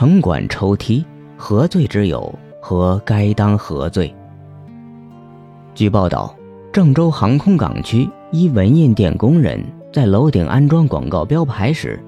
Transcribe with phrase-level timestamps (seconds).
[0.00, 1.04] 城管抽梯，
[1.36, 2.34] 何罪之有？
[2.58, 4.14] 何该当何罪？
[5.74, 6.34] 据报道，
[6.72, 9.62] 郑州航空港区一文印店工人
[9.92, 12.02] 在楼顶安装广告标牌时，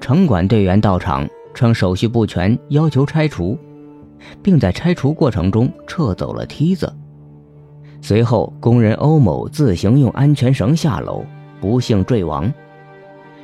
[0.00, 3.54] 城管队员到场称手续不全，要求拆除，
[4.42, 6.90] 并在拆除过程中撤走了梯子。
[8.00, 11.22] 随后，工人欧某自行用安全绳下楼，
[11.60, 12.50] 不幸坠亡。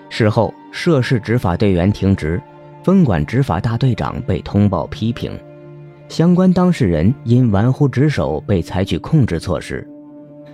[0.09, 2.43] 事后，涉事执法队员停职，
[2.83, 5.39] 分管执法大队长被通报批评，
[6.09, 9.87] 相关当事人因玩忽职守被采取控制措施。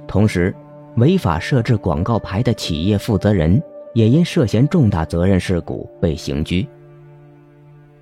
[0.06, 0.54] 同时，
[0.96, 3.62] 违法设置广告牌的企业负责人
[3.94, 6.66] 也因涉嫌重大责任事故被刑拘。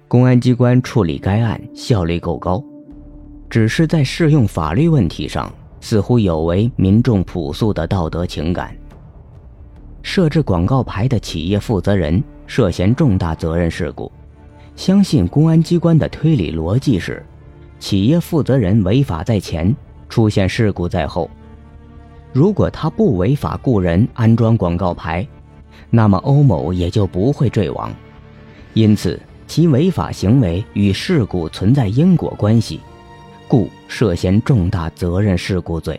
[0.09, 2.63] 公安机关处理该案效率够高，
[3.49, 5.53] 只是在适用法律问题上。
[5.79, 8.77] 似乎有违民众朴素的道德情感。
[10.03, 14.11] 设置广告牌的企业负责人涉嫌重大责任事故，
[14.77, 17.25] 相信公安机关的推理逻辑是：
[17.79, 19.75] 企业负责人违法在前，
[20.09, 21.29] 出现事故在后。
[22.33, 25.27] 如果他不违法雇人安装广告牌，
[25.89, 27.91] 那么欧某也就不会坠亡。
[28.75, 32.81] 因此，其违法行为与事故存在因果关系。
[33.49, 35.99] 故涉嫌重大责任事故罪。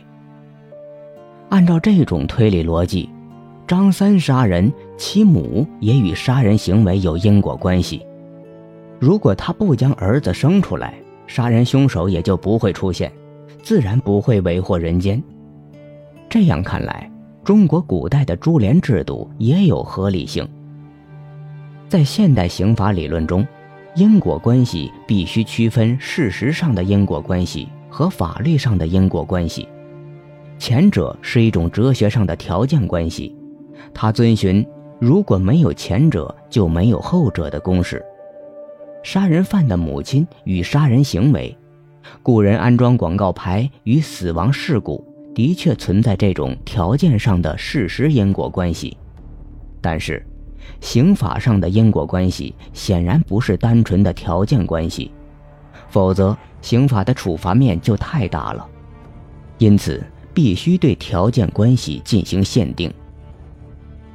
[1.49, 3.09] 按照这种推理逻辑，
[3.65, 8.05] 张三杀人，其母也与杀人行为有因果关系。
[8.99, 10.93] 如果他不将儿子生出来，
[11.27, 13.11] 杀人凶手也就不会出现，
[13.61, 15.21] 自然不会为祸人间。
[16.29, 17.11] 这样看来，
[17.43, 20.47] 中国古代的株连制度也有合理性。
[21.87, 23.45] 在现代刑法理论中。
[23.95, 29.67] 因果关系必须区分事实上的因果关系和法律上的因果关系，
[30.59, 33.35] 前者是一种哲学上的条件关系，
[33.95, 34.63] 它遵循
[34.99, 38.05] 如果没有前者就没有后者的公式。
[39.07, 41.57] 杀人犯的母亲与杀人行为，
[42.23, 45.01] 雇人安装广告牌与死亡事故
[45.33, 48.97] 的确存在这种条件上的事实因果关系，
[49.79, 50.21] 但是。
[50.81, 55.09] 刑法上的因果关系显然不是单纯的条件关系，
[55.87, 58.67] 否则刑法的处罚面就太大了。
[59.57, 62.93] 因此，必须对条件关系进行限定。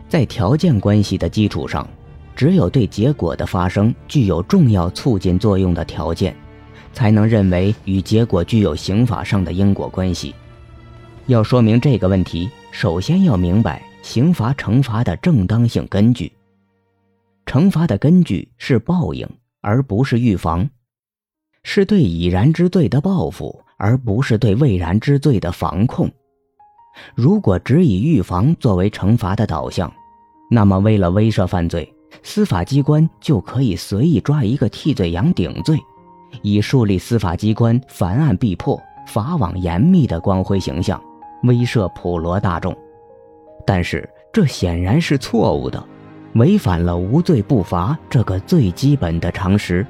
[0.07, 1.89] 在条件关系的基础上，
[2.43, 6.35] 只有对结果的发生具有重要促进作用的条件，
[6.93, 10.35] 才能认为与结果具有刑法上的因果关系。
[11.27, 16.33] 要说明这个问题，首先要明白刑罚惩罚的正当性根据。
[17.47, 19.25] 惩罚的根据是报应，
[19.61, 20.69] 而不是预防，
[21.63, 26.11] 是对已然之罪的报复，而不是对未然之罪的防控。
[27.15, 29.93] 如果只以预防作为惩罚的导向，
[30.51, 31.89] 那么为了威慑犯罪，
[32.23, 35.79] 司法机关就可以随意抓一个替罪羊顶罪，
[36.43, 41.01] 以树立司法机关凡案必破、法网严密的光辉形象，
[41.45, 42.77] 威慑普罗大众。
[43.67, 45.83] 但是这显然是错误的。
[46.35, 49.87] 违反了无罪不罚这个最基本的常识。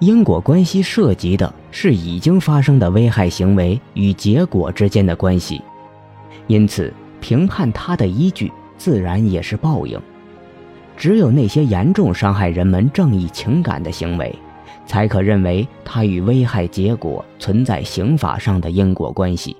[0.00, 5.62] 因果关系涉及的是已经发生的危害行为与结果之间的关系，
[6.48, 9.96] 因此评判它的依据自然也是报应。
[10.96, 14.34] 只有那些严重伤害人们正义情感的行为，
[14.86, 19.56] 才可认为它与危害结果存在刑法上的因果关系。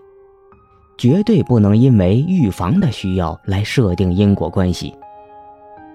[0.98, 4.94] 绝对不能因为预防的需要来设定因果关系。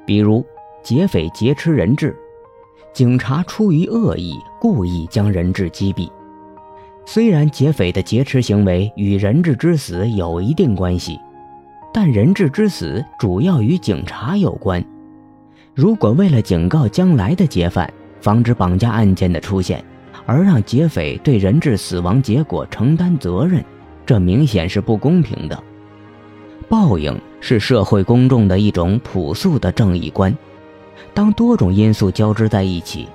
[0.06, 0.46] 比如，
[0.84, 2.16] 劫匪劫持人质，
[2.94, 6.10] 警察出于恶意故意将人质击毙。
[7.06, 11.18] 虽然劫匪的劫持行为与人质之死有一定关系，
[11.94, 14.84] 但人质之死主要与警察有关。
[15.78, 17.88] 如果为了警告将来的劫犯，
[18.20, 19.86] 防止绑架案件的出现，
[20.26, 23.64] 而让劫匪对人质死亡结果承担责任，
[24.04, 25.64] 这明显是不公平的。
[26.68, 30.36] 报应是社会公众的一种朴素的正义观。
[31.14, 33.08] 当多种因素交织在一起，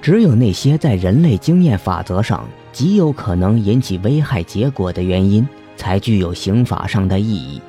[0.00, 5.46] 只有那些在人类经验法则上极有可能引起危害结果的原因，
[5.76, 7.62] 才具有刑法上的意义。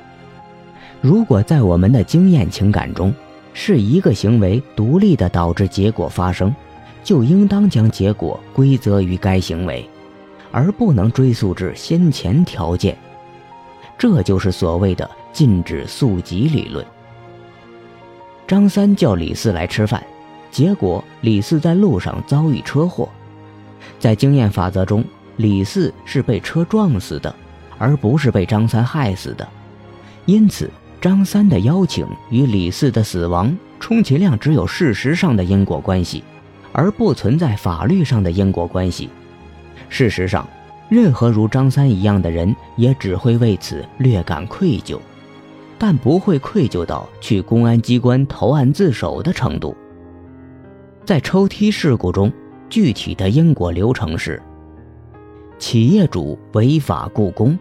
[1.00, 3.14] 如果在我们的经验情感中，
[3.54, 6.54] 是一个行为独立的导致结果发生，
[7.02, 9.88] 就应当将结果归责于该行为，
[10.50, 12.94] 而不能追溯至先前条件。
[13.96, 16.84] 这就是所谓的禁止溯及理论。
[18.46, 20.04] 张三叫李四来吃饭，
[20.50, 23.08] 结果李四在路上遭遇车祸。
[23.98, 25.04] 在经验法则中，
[25.36, 27.34] 李四是被车撞死的，
[27.78, 29.48] 而不是被张三害死的。
[30.26, 30.70] 因此，
[31.04, 36.24] 张三的邀请与李四的死亡充其量只有事实上的因果关系，
[36.72, 39.10] 而不存在法律上的因果关系。
[39.90, 40.48] 事实上，
[40.88, 44.98] 任何如张三一样的人，也只会为此略感愧疚，
[45.76, 49.76] 但不会愧疚到去公安机关投案自首的程度。
[51.04, 52.32] 在抽梯事故中，
[52.70, 54.42] 具体的因果流程是：
[55.58, 57.58] 企业主违法雇工，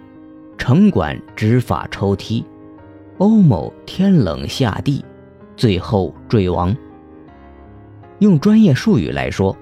[0.57, 2.46] 城管执法抽梯，
[3.19, 5.04] 欧某天冷下地，
[5.56, 6.75] 最后坠亡。
[8.19, 9.56] 用专业术语来说，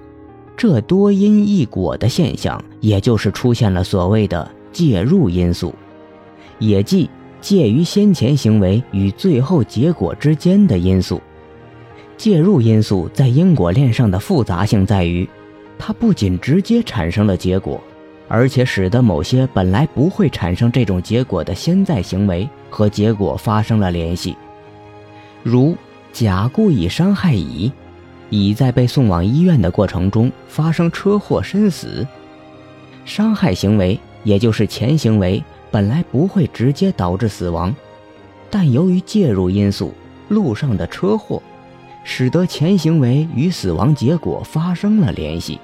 [0.55, 5.73] 这多因一果的现象，也就是出现了所谓的介入因素，
[6.59, 7.09] 也即
[7.41, 11.19] 介于先前行为与最后结果之间的因素。
[12.17, 15.27] 介入因素在因果链上的复杂性在于，
[15.79, 17.81] 它不仅直接产生了结果，
[18.33, 24.37] 而且使得某些本来不会产生这种结果的现在行为和结果发生了联系，
[25.43, 25.75] 如
[26.13, 27.69] 甲故意伤害乙。
[28.29, 32.07] 乙在被送往医院的过程中发生车祸身死，
[33.03, 37.75] 伤害行为也就是前行为本来不会直接导致死亡，
[38.49, 39.93] 但由于介入因素
[40.29, 41.43] 路上的车祸，
[42.05, 45.59] 使得前行为与死亡结果发生了联系。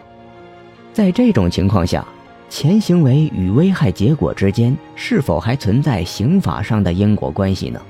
[0.91, 2.05] 在这种情况下，
[2.49, 7.81] 前行为与危害结果之间是否还存在刑法上的因果关系呢？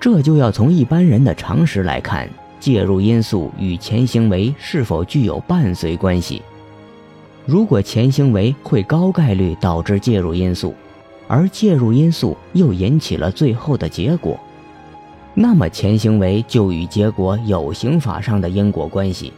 [0.00, 2.28] 这就要从一般人的常识来看。
[2.60, 6.42] 介入因素与前行为是否具有伴随关系？
[7.46, 10.74] 如果前行为会高概率导致介入因素，
[11.28, 14.36] 而介入因素又引起了最后的结果，
[15.34, 19.32] 那么前行为就与结果有刑法上的因果关系。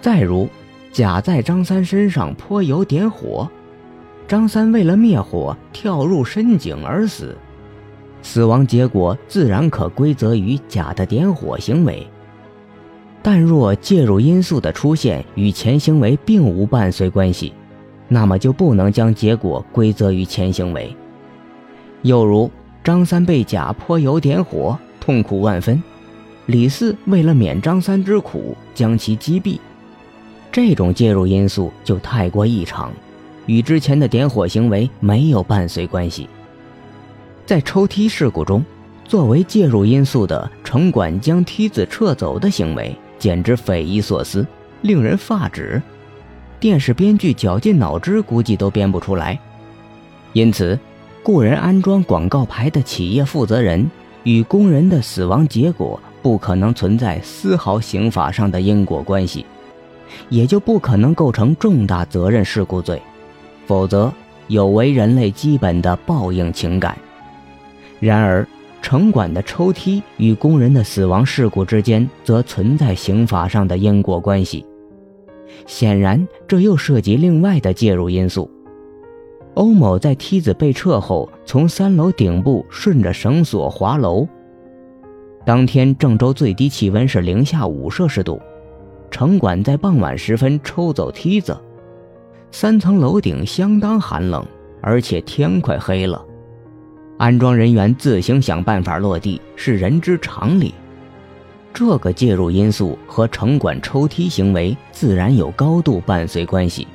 [0.00, 0.48] 再如，
[0.92, 3.50] 甲在张三身上泼油点火，
[4.28, 7.34] 张三为了灭火跳入深井而死。
[8.20, 12.06] 死亡结果自然可归责于甲的点火行为，
[13.22, 17.52] 但若介入因素的出现与前行为并无伴随关系，
[18.06, 20.94] 那么就不能将结果归责于前行为。
[22.02, 22.50] 又如
[22.84, 25.82] 张三被甲泼油点火，痛苦万分，
[26.46, 29.58] 李四为了免张三之苦将其击毙，
[30.52, 32.92] 这种介入因素就太过异常，
[33.46, 36.28] 与之前的点火行为没有伴随关系。
[37.46, 38.62] 在抽梯事故中，
[39.06, 44.46] 作为介入因素的城管将梯子撤走的行为，简直匪夷所思，
[44.82, 45.80] 令人发指。
[46.60, 49.38] 电视编剧绞尽脑汁，估计都编不出来。
[50.34, 50.78] 因此，
[51.22, 53.90] 雇人安装广告牌的企业负责人
[54.22, 59.46] 与工人的死亡结果不可能存在丝毫刑法上的因果关系，
[60.28, 63.00] 也就不可能构成重大责任事故罪，
[63.66, 64.12] 否则
[64.48, 66.96] 有违人类基本的报应情感。
[68.00, 68.46] 然而，
[68.80, 74.66] 城管的抽梯与工人的死亡事故之间则存在刑法上的因果关系。
[75.66, 78.50] 显然，这又涉及另外的介入因素。
[79.54, 84.26] 欧某在梯子被撤后，从三楼顶部顺着绳索滑楼。
[85.44, 88.40] 当天郑州最低气温是零下五摄氏度，
[89.12, 91.54] 城管在傍晚时分抽走梯子，
[92.50, 94.42] 三层楼顶相当寒冷，
[94.80, 96.24] 而且天快黑了。
[97.18, 100.74] 安装人员自行想办法落地是人之常理，
[101.74, 106.88] 这个介入因素和城管抽梯行为自然有高度伴随关系，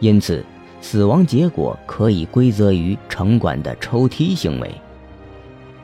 [0.00, 0.42] 因此
[0.80, 4.74] 死亡结果可以归责于城管的抽梯行为。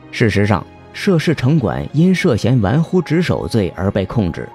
[0.09, 4.49] 事实上，涉事城管因涉嫌玩忽职守罪而被控制，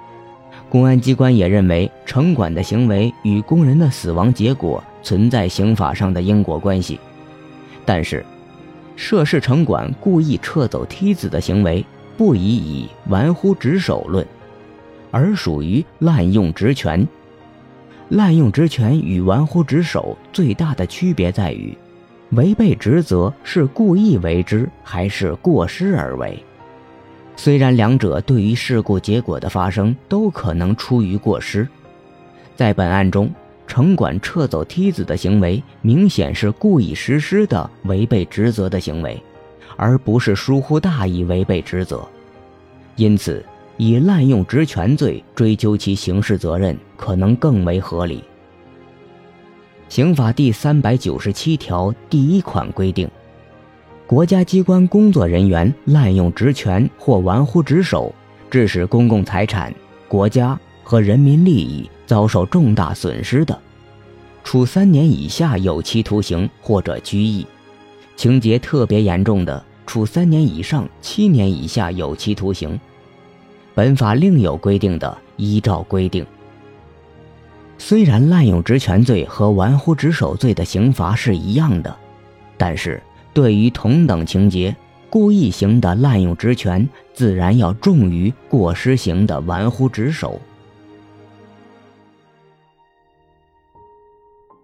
[0.76, 7.00] 公安机关也认为城管的行为与工人的死亡结果存在刑法上的因果关系，
[7.87, 8.23] 但是。
[8.95, 11.83] 涉事城管故意撤走梯子的行为，
[12.18, 14.26] 不宜以玩忽职守论，
[15.11, 17.09] 而属于滥用职权。
[18.11, 21.75] 滥用职权与玩忽职守最大的区别在于，
[22.33, 26.38] 违背职责是故意为之还是过失而为。
[27.37, 31.69] 虽然两者对于事故结果的发生都可能出于过失，
[32.57, 33.31] 在本案中。
[33.69, 39.21] 城管撤走梯子的行为，明显是故意实施的违背职责的行为，
[39.76, 42.07] 而不是疏忽大意违背职责。
[42.95, 43.45] 因此，
[43.76, 48.23] 以滥用职权罪追究其刑事责任，可能更为合理。
[49.88, 53.11] 刑法第三百九十七条第一款规定，
[54.07, 58.15] 国家机关工作人员滥用职权或玩忽职守，
[58.49, 59.75] 致使公共财产、
[60.09, 61.89] 国家和人民利益。
[62.07, 63.61] 遭受重大损失的，
[64.45, 67.45] 处三年以下有期徒刑或者拘役；
[68.15, 72.79] 情节特别严重的，处三年以上七年以下有期徒刑。
[73.75, 76.25] 本法另有规定的，依照规定。
[77.77, 81.93] 虽然滥用职权罪和玩忽职守罪的刑罚是一样的，
[82.57, 83.03] 但是
[83.37, 84.75] 对于同等情节，
[85.11, 90.40] 故意型的滥用职权自然要重于过失型的玩忽职守。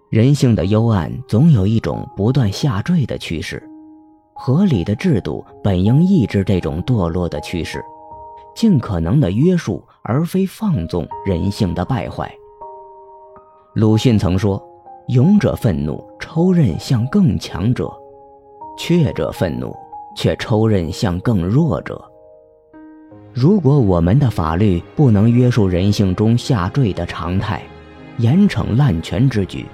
[0.08, 3.62] 人性的幽暗总有一种不断下坠的趋势，
[4.32, 7.84] 合理的制度本应抑制这种堕落的趋势，
[8.54, 12.34] 尽可能的约束而非放纵人性的败坏。
[13.74, 14.66] 鲁迅曾说
[15.08, 17.86] ：“勇者愤怒，抽刃向更强者；
[18.76, 19.74] 怯者愤怒，
[20.16, 22.02] 却抽刃向更弱者。”
[23.34, 27.62] 如果我们的法律不能约束人性中下坠的常态，
[28.18, 29.64] 严惩滥权之举。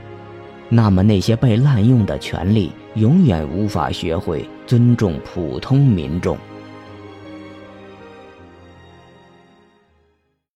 [0.69, 6.37] 那么，那些被滥用的权利永远无法学会尊重普通民众。